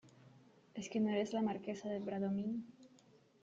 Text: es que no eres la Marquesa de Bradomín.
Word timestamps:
es 0.73 0.89
que 0.89 0.99
no 0.99 1.11
eres 1.11 1.31
la 1.31 1.43
Marquesa 1.43 1.87
de 1.87 1.99
Bradomín. 1.99 2.63